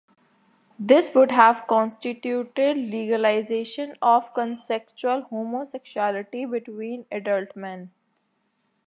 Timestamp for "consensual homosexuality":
4.33-6.43